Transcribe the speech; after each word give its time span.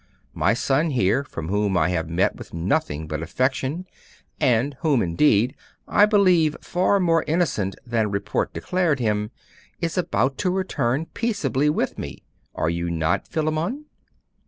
My 0.33 0.55
son 0.55 0.89
here, 0.89 1.23
from 1.23 1.49
whom 1.49 1.77
I 1.77 1.89
have 1.89 2.09
met 2.09 2.35
with 2.35 2.55
nothing 2.55 3.07
but 3.07 3.21
affection, 3.21 3.85
and 4.39 4.73
whom, 4.79 4.99
indeed, 5.03 5.53
I 5.87 6.07
believe 6.07 6.57
far 6.59 6.99
more 6.99 7.23
innocent 7.27 7.75
than 7.85 8.09
report 8.09 8.51
declared 8.51 8.99
him, 8.99 9.29
is 9.79 9.99
about 9.99 10.39
to 10.39 10.49
return 10.49 11.05
peaceably 11.05 11.69
with 11.69 11.99
me. 11.99 12.23
Are 12.55 12.67
you 12.71 12.89
not, 12.89 13.27
Philammon? 13.27 13.85